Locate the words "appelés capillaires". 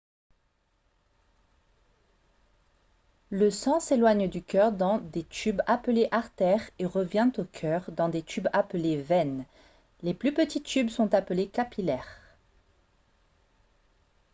11.13-12.17